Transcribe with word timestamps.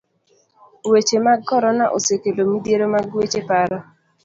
Weche 0.91 1.17
mag 1.25 1.39
korona 1.49 1.85
osekelo 1.97 2.41
midhiero 2.51 2.85
mag 2.95 3.07
weche 3.17 3.41
paro. 3.49 3.77